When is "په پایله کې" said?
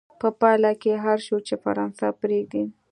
0.21-0.91